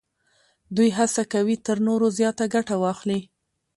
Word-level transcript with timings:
دوی 0.75 0.89
هڅه 0.97 1.23
کوي 1.33 1.55
تر 1.65 1.77
نورو 1.87 2.07
زیاته 2.17 2.45
ګټه 2.55 2.75
واخلي 2.83 3.19